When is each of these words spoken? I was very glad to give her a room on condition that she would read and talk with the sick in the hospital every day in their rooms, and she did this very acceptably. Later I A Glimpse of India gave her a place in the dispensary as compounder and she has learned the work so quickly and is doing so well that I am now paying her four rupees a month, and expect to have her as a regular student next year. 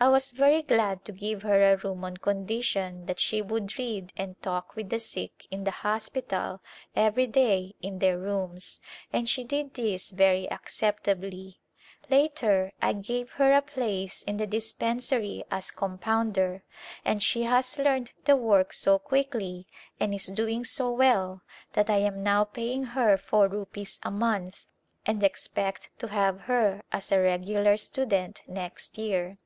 I 0.00 0.08
was 0.08 0.32
very 0.32 0.60
glad 0.60 1.04
to 1.06 1.12
give 1.12 1.42
her 1.44 1.72
a 1.72 1.76
room 1.76 2.04
on 2.04 2.16
condition 2.18 3.06
that 3.06 3.20
she 3.20 3.40
would 3.40 3.78
read 3.78 4.12
and 4.16 4.34
talk 4.42 4.74
with 4.74 4.90
the 4.90 4.98
sick 4.98 5.46
in 5.52 5.64
the 5.64 5.70
hospital 5.70 6.60
every 6.94 7.26
day 7.28 7.76
in 7.80 8.00
their 8.00 8.18
rooms, 8.18 8.80
and 9.12 9.28
she 9.28 9.44
did 9.44 9.74
this 9.74 10.10
very 10.10 10.50
acceptably. 10.50 11.60
Later 12.10 12.72
I 12.82 12.90
A 12.90 12.94
Glimpse 12.94 13.00
of 13.08 13.12
India 13.14 13.14
gave 13.14 13.30
her 13.30 13.52
a 13.54 13.62
place 13.62 14.22
in 14.24 14.36
the 14.36 14.46
dispensary 14.48 15.44
as 15.50 15.70
compounder 15.70 16.64
and 17.04 17.22
she 17.22 17.44
has 17.44 17.78
learned 17.78 18.10
the 18.24 18.36
work 18.36 18.72
so 18.72 18.98
quickly 18.98 19.66
and 20.00 20.12
is 20.12 20.26
doing 20.26 20.64
so 20.64 20.90
well 20.90 21.42
that 21.74 21.88
I 21.88 21.98
am 21.98 22.22
now 22.22 22.44
paying 22.44 22.82
her 22.82 23.16
four 23.16 23.46
rupees 23.46 24.00
a 24.02 24.10
month, 24.10 24.66
and 25.06 25.22
expect 25.22 25.88
to 26.00 26.08
have 26.08 26.40
her 26.40 26.82
as 26.92 27.12
a 27.12 27.20
regular 27.20 27.76
student 27.76 28.42
next 28.46 28.98
year. 28.98 29.38